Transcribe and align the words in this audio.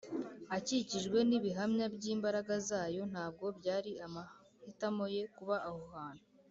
akikijwe 0.55 1.17
n’ibihamya 1.29 1.85
by’imbaraga 1.95 2.53
Zayo. 2.67 3.03
Ntabwo 3.11 3.45
byari 3.59 3.91
amahitamo 4.05 5.03
ye 5.15 5.23
kuba 5.35 5.55
aho 5.69 5.81
hantu 5.95 6.25